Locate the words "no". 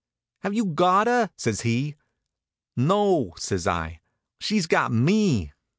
2.75-3.33